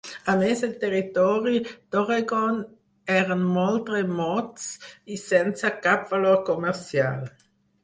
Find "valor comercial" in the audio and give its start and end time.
6.17-7.25